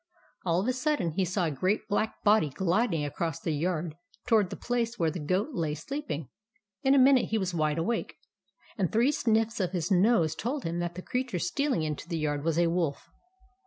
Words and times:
All 0.47 0.59
of 0.59 0.67
a 0.67 0.73
sudden 0.73 1.11
he 1.11 1.23
saw 1.23 1.45
a 1.45 1.51
great 1.51 1.87
black 1.87 2.23
body 2.23 2.49
gliding 2.49 3.05
across 3.05 3.39
the 3.39 3.51
yard 3.53 3.93
toward 4.25 4.49
the 4.49 4.55
place 4.55 4.97
where 4.97 5.11
the 5.11 5.19
Goat 5.19 5.49
lay 5.53 5.75
sleeping. 5.75 6.27
In 6.81 6.95
a 6.95 6.97
minute 6.97 7.25
he 7.25 7.37
was 7.37 7.53
wide 7.53 7.77
awake; 7.77 8.15
and 8.79 8.91
three 8.91 9.11
sniffs 9.11 9.59
of 9.59 9.73
his 9.73 9.91
nose 9.91 10.33
told 10.33 10.63
him 10.63 10.79
that 10.79 10.95
the 10.95 11.03
creature 11.03 11.37
stealing 11.37 11.83
into 11.83 12.09
the 12.09 12.17
yard 12.17 12.43
was 12.43 12.57
a 12.57 12.65
wolf. 12.65 13.11